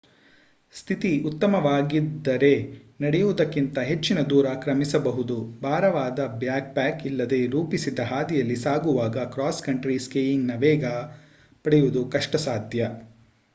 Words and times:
ಸ್ಥಿತಿ 0.75 1.09
ಉತ್ತಮವಾಗಿದ್ದರೆ 1.21 2.51
ನಡೆಯುವುದಕ್ಕಿಂತ 2.99 3.77
ಹೆಚ್ಚಿನ 3.81 4.19
ದೂರ 4.23 4.47
ಕ್ರಮಿಸಬಹುದು 4.55 5.35
ಭಾರವಾದ 5.61 6.25
ಬ್ಯಾಕ್ 6.37 6.73
ಪ್ಯಾಕ್ 6.73 7.05
ಇಲ್ಲದೆ 7.05 7.41
ರೂಪಿಸಿದ 7.47 8.05
ಹಾದಿಯಲ್ಲಿ 8.07 8.57
ಸಾಗುವಾಗ 8.59 9.25
ಕ್ರಾಸ್ 9.31 9.63
ಕಂಟ್ರಿ 9.63 9.97
ಸ್ಕೀಯಿಂಗ್ 9.99 10.49
ನ 10.49 10.55
ವೇಗ 10.57 10.85
ಪಡೆಯುವುದು 11.65 12.03
ಕಷ್ಟ 12.09 12.35
ಸಾಧ್ಯ 12.47 12.89